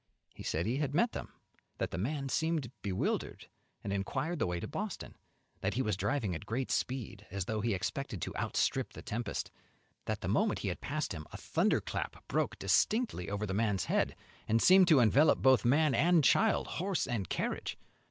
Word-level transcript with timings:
He 0.33 0.41
said 0.41 0.65
he 0.65 0.77
had 0.77 0.95
met 0.95 1.11
them; 1.11 1.31
that 1.77 1.91
the 1.91 1.97
man 1.99 2.27
seemed 2.27 2.71
bewildered, 2.81 3.47
and 3.83 3.93
inquired 3.93 4.39
the 4.39 4.47
way 4.47 4.59
to 4.59 4.67
Boston; 4.67 5.15
that 5.59 5.75
he 5.75 5.83
was 5.83 5.95
driving 5.95 6.33
at 6.33 6.47
great 6.47 6.71
speed, 6.71 7.27
as 7.29 7.45
though 7.45 7.61
he 7.61 7.75
expected 7.75 8.19
to 8.23 8.35
outstrip 8.35 8.93
the 8.93 9.03
tempest; 9.03 9.51
that 10.05 10.21
the 10.21 10.27
moment 10.27 10.61
he 10.61 10.69
had 10.69 10.81
passed 10.81 11.13
him 11.13 11.27
a 11.31 11.37
thunderclap 11.37 12.27
broke 12.27 12.57
distinctly 12.57 13.29
over 13.29 13.45
the 13.45 13.53
man's 13.53 13.85
head 13.85 14.15
and 14.47 14.59
seemed 14.59 14.87
to 14.87 15.01
envelop 15.01 15.37
both 15.43 15.63
man 15.65 15.93
and 15.93 16.23
child, 16.23 16.65
horse 16.65 17.05
and 17.05 17.29
carriage. 17.29 17.77